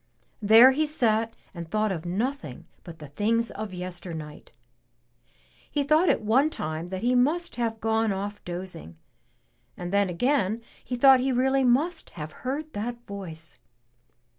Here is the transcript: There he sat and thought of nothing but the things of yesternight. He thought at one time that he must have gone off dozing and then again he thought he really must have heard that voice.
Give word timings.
There 0.41 0.71
he 0.71 0.87
sat 0.87 1.35
and 1.53 1.69
thought 1.69 1.91
of 1.91 2.07
nothing 2.07 2.65
but 2.83 2.97
the 2.97 3.09
things 3.09 3.51
of 3.51 3.71
yesternight. 3.71 4.51
He 5.69 5.83
thought 5.83 6.09
at 6.09 6.23
one 6.23 6.49
time 6.49 6.87
that 6.87 7.03
he 7.03 7.13
must 7.13 7.55
have 7.57 7.79
gone 7.79 8.11
off 8.11 8.43
dozing 8.43 8.97
and 9.77 9.93
then 9.93 10.09
again 10.09 10.63
he 10.83 10.95
thought 10.95 11.19
he 11.19 11.31
really 11.31 11.63
must 11.63 12.09
have 12.17 12.31
heard 12.31 12.73
that 12.73 13.05
voice. 13.05 13.59